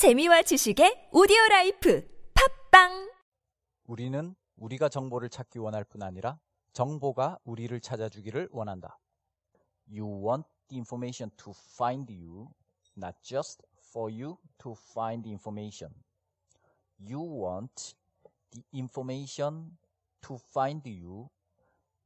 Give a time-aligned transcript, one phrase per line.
[0.00, 2.08] 재미와 지식의 오디오 라이프
[2.70, 3.12] 팝빵
[3.84, 6.40] 우리는 우리가 정보를 찾기 원할 뿐 아니라
[6.72, 8.98] 정보가 우리를 찾아주기를 원한다.
[9.86, 12.48] You want the information to find you,
[12.96, 15.92] not just for you to find information.
[16.98, 17.92] You want
[18.52, 19.76] the information
[20.22, 21.28] to find you,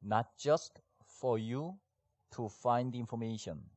[0.02, 1.78] not just for you
[2.34, 3.70] to find information.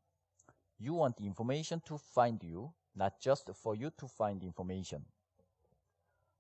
[0.80, 5.06] You want the information to find you, not just for you to find information.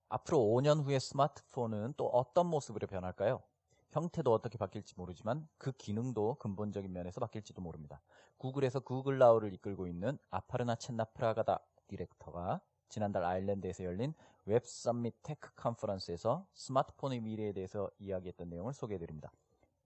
[0.10, 3.44] 앞으로 5년 후의 스마트폰은 또 어떤 모습으로 변할까요?
[3.90, 8.02] 형태도 어떻게 바뀔지 모르지만 그 기능도 근본적인 면에서 바뀔지도 모릅니다.
[8.38, 14.14] 구글에서 구글 나우를 이끌고 있는 아파르나 첸나프라가다 디렉터가 지난달 아일랜드에서 열린
[14.46, 19.32] 웹 서밋 tech 컨퍼런스에서 스마트폰의 미래에 대해서 이야기했던 내용을 소개해드립니다.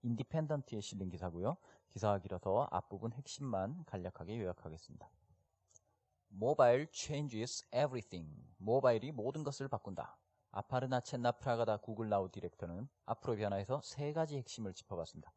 [0.02, 1.56] 인디펜던트에 실린 기사고요.
[1.90, 5.10] 기사가 길어서 앞부분 핵심만 간략하게 요약하겠습니다.
[6.34, 8.26] Mobile changes everything.
[8.56, 10.16] 모바일이 모든 것을 바꾼다.
[10.50, 15.30] 아파르나 첸나 프라가다 구글 나우 디렉터는 앞으로 변화에서 세 가지 핵심을 짚어봤습니다.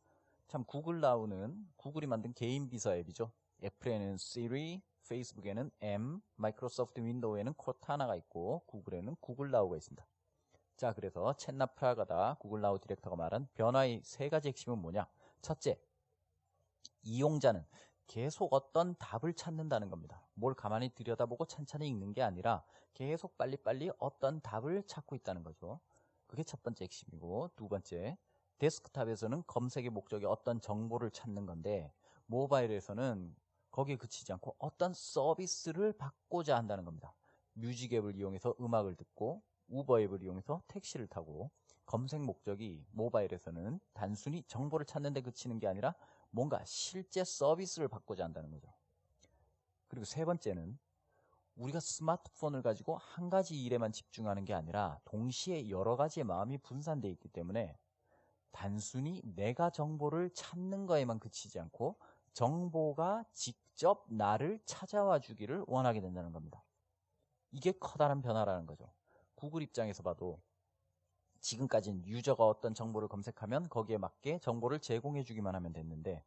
[0.47, 3.29] 참 구글 나우는 구글이 만든 개인 비서 앱이죠.
[3.61, 10.05] 애플에는 Siri, 페이스북에는 M, 마이크로소프트 윈도우에는 코타나가 있고 구글에는 구글 나우가 있습니다.
[10.77, 15.07] 자, 그래서 첸나 프라가다 구글 나우 디렉터가 말한 변화의 세 가지 핵심은 뭐냐?
[15.41, 15.77] 첫째,
[17.03, 17.65] 이용자는
[18.07, 20.21] 계속 어떤 답을 찾는다는 겁니다.
[20.33, 25.79] 뭘 가만히 들여다보고 찬찬히 읽는 게 아니라 계속 빨리빨리 어떤 답을 찾고 있다는 거죠.
[26.27, 28.17] 그게 첫 번째 핵심이고 두 번째
[28.59, 31.91] 데스크탑에서는 검색의 목적이 어떤 정보를 찾는 건데
[32.27, 33.35] 모바일에서는
[33.71, 37.13] 거기에 그치지 않고 어떤 서비스를 받고자 한다는 겁니다.
[37.53, 41.51] 뮤직 앱을 이용해서 음악을 듣고 우버 앱을 이용해서 택시를 타고
[41.85, 45.93] 검색 목적이 모바일에서는 단순히 정보를 찾는 데 그치는 게 아니라
[46.35, 48.67] 뭔가 실제 서비스를 받고자 한다는 거죠.
[49.87, 50.77] 그리고 세 번째는
[51.55, 57.29] 우리가 스마트폰을 가지고 한 가지 일에만 집중하는 게 아니라 동시에 여러 가지의 마음이 분산되어 있기
[57.29, 57.79] 때문에
[58.51, 61.97] 단순히 내가 정보를 찾는 거에만 그치지 않고
[62.33, 66.65] 정보가 직접 나를 찾아와 주기를 원하게 된다는 겁니다.
[67.51, 68.91] 이게 커다란 변화라는 거죠.
[69.35, 70.41] 구글 입장에서 봐도
[71.45, 76.23] 지금까지는 유저가 어떤 정보를 검색하면 거기에 맞게 정보를 제공해 주기만 하면 됐는데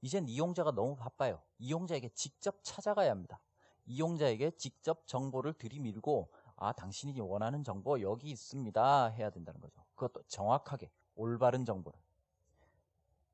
[0.00, 1.40] 이젠 이용자가 너무 바빠요.
[1.58, 3.40] 이용자에게 직접 찾아가야 합니다.
[3.86, 9.80] 이용자에게 직접 정보를 들이밀고 아 당신이 원하는 정보 여기 있습니다 해야 된다는 거죠.
[9.94, 11.98] 그것도 정확하게 올바른 정보를.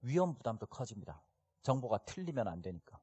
[0.03, 1.23] 위험 부담도 커집니다.
[1.63, 3.01] 정보가 틀리면 안 되니까.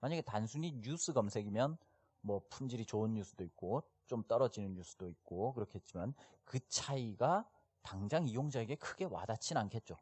[0.00, 1.78] 만약에 단순히 뉴스 검색이면
[2.20, 7.48] 뭐 품질이 좋은 뉴스도 있고 좀 떨어지는 뉴스도 있고 그렇겠지만 그 차이가
[7.82, 9.96] 당장 이용자에게 크게 와닿진 않겠죠.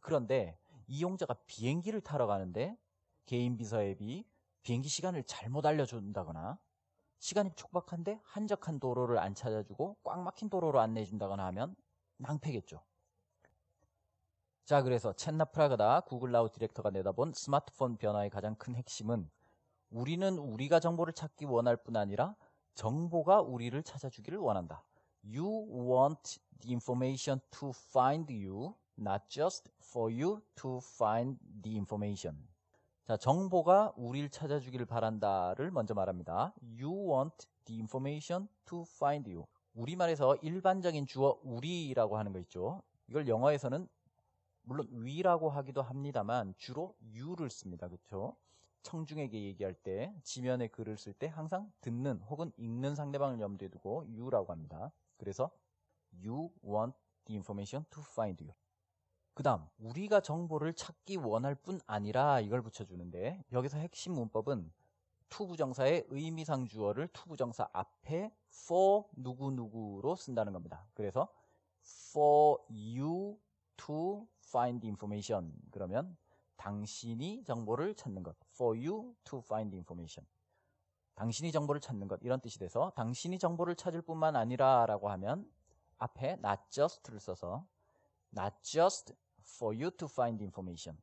[0.00, 2.76] 그런데 이용자가 비행기를 타러 가는데
[3.26, 4.24] 개인 비서 앱이
[4.62, 6.58] 비행기 시간을 잘못 알려준다거나
[7.18, 11.74] 시간이 촉박한데 한적한 도로를 안 찾아주고 꽉 막힌 도로로 안내해준다거나 하면
[12.18, 12.82] 낭패겠죠.
[14.64, 19.30] 자, 그래서 챗나 프라가다 구글 나우 디렉터가 내다본 스마트폰 변화의 가장 큰 핵심은
[19.90, 22.34] 우리는 우리가 정보를 찾기 원할 뿐 아니라
[22.74, 24.84] 정보가 우리를 찾아주기를 원한다.
[25.24, 32.46] You want the information to find you, not just for you to find the information.
[33.06, 36.54] 자, 정보가 우리를 찾아주기를 바란다를 먼저 말합니다.
[36.62, 39.46] You want the information to find you.
[39.74, 42.82] 우리말에서 일반적인 주어 우리라고 하는 거 있죠.
[43.08, 43.88] 이걸 영어에서는
[44.62, 47.88] 물론 위라고 하기도 합니다만 주로 you를 씁니다.
[47.88, 48.36] 그렇죠?
[48.84, 54.52] 청중에게 얘기할 때 지면에 글을 쓸 때 항상 듣는 혹은 읽는 상대방을 염두에 두고 you라고
[54.52, 54.92] 합니다.
[55.16, 55.50] 그래서
[56.22, 58.54] you want the information to find you.
[59.34, 64.72] 그 다음 우리가 정보를 찾기 원할 뿐 아니라 이걸 붙여주는데 여기서 핵심 문법은
[65.28, 68.32] to부정사의 의미상 주어를 to부정사 앞에
[68.66, 70.86] for 누구누구로 쓴다는 겁니다.
[70.94, 71.28] 그래서
[72.10, 73.36] for you
[73.76, 76.16] to find information 그러면
[76.56, 80.26] 당신이 정보를 찾는 것 for you to find information
[81.14, 85.50] 당신이 정보를 찾는 것 이런 뜻이 돼서 당신이 정보를 찾을 뿐만 아니라 라고 하면
[85.98, 87.66] 앞에 not just를 써서
[88.36, 90.98] not just for you to find information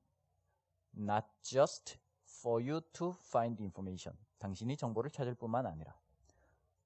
[0.97, 5.95] not just for you to find information 당신이 정보를 찾을 뿐만 아니라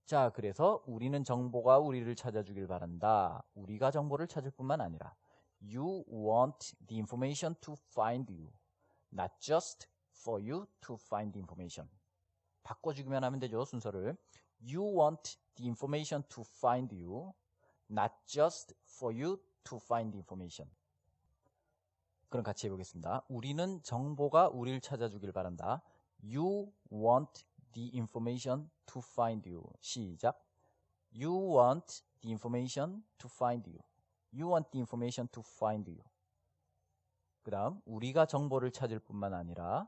[0.06, 5.16] 자 그래서 우리는 정보가 우리를 찾아주길 바란다 우리가 정보를 찾을 뿐만 아니라
[5.68, 8.52] You want the information to find you,
[9.12, 11.90] not just for you to find the information.
[12.64, 14.16] 바꿔주기만 하면 되죠, 순서를.
[14.62, 17.34] You want the information to find you,
[17.90, 20.70] not just for you to find the information.
[22.30, 23.24] 그럼 같이 해보겠습니다.
[23.30, 25.82] 우리는 정보가 우리를 찾아주길 바란다.
[26.24, 29.64] You want the information to find you.
[29.80, 30.44] 시작.
[31.14, 33.80] You want the information to find you.
[34.36, 36.04] You want the information to find you.
[37.44, 39.88] 그 다음, 우리가 정보를 찾을 뿐만 아니라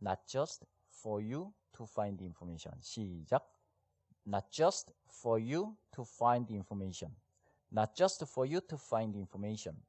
[0.00, 2.80] not just for you to find the information.
[2.80, 3.52] 시작.
[4.26, 7.14] Not just for you to find the information.
[7.70, 9.82] Not just for you to find the information.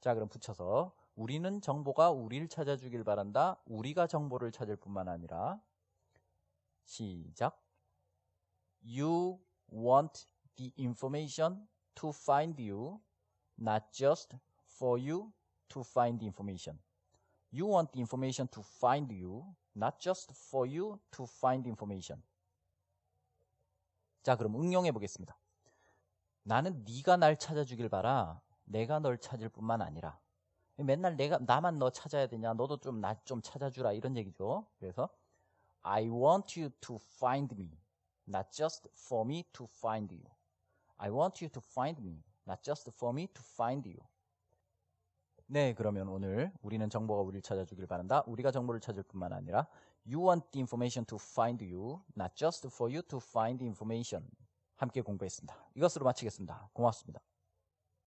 [0.00, 3.62] 자, 그럼 붙여서 우리는 정보가 우리를 찾아주길 바란다.
[3.66, 5.60] 우리가 정보를 찾을 뿐만 아니라
[6.84, 7.62] 시작.
[8.82, 9.38] You
[9.72, 10.26] want
[10.56, 13.00] the information to find you,
[13.62, 14.34] not just
[14.66, 15.30] for you
[15.68, 16.78] to find the information.
[17.52, 19.44] You want the information to find you,
[19.76, 22.22] not just for you to find information.
[24.22, 25.36] 자, 그럼 응용해 보겠습니다.
[26.44, 28.40] 나는 네가 날 찾아주길 바라.
[28.64, 30.18] 내가 널 찾을 뿐만 아니라
[30.76, 32.54] 맨날 내가 나만 너 찾아야 되냐?
[32.54, 34.66] 너도 좀 나 좀 찾아주라 이런 얘기죠.
[34.78, 35.08] 그래서
[35.82, 37.78] I want you to find me,
[38.26, 40.24] not just for me to find you.
[40.96, 43.98] I want you to find me, not just for me to find you.
[45.46, 48.24] 네, 그러면 오늘 우리는 정보가 우리를 찾아주길 바란다.
[48.26, 49.66] 우리가 정보를 찾을 뿐만 아니라
[50.06, 54.28] You want the information to find you, not just for you to find the information.
[54.76, 55.54] 함께 공부했습니다.
[55.74, 56.70] 이것으로 마치겠습니다.
[56.72, 57.20] 고맙습니다.